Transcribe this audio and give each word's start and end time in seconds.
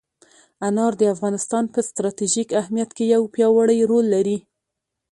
انار 0.67 0.93
د 1.01 1.03
افغانستان 1.13 1.63
په 1.73 1.79
ستراتیژیک 1.89 2.49
اهمیت 2.61 2.89
کې 2.97 3.05
یو 3.13 3.21
پیاوړی 3.33 3.79
رول 3.91 4.05
لري. 4.15 4.37